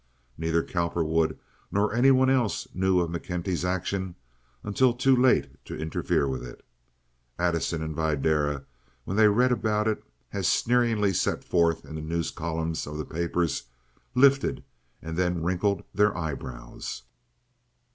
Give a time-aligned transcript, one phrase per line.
[0.35, 1.37] Neither Cowperwood
[1.71, 4.15] nor any one else knew of McKenty's action
[4.63, 6.65] until too late to interfere with it.
[7.37, 8.65] Addison and Videra,
[9.05, 10.03] when they read about it
[10.33, 13.65] as sneeringly set forth in the news columns of the papers,
[14.15, 14.63] lifted
[15.03, 17.03] and then wrinkled their eyebrows.